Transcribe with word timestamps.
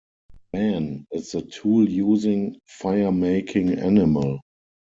Man 0.51 1.05
is 1.11 1.33
the 1.33 1.43
tool-using, 1.43 2.59
fire-making 2.65 3.77
animal. 3.77 4.41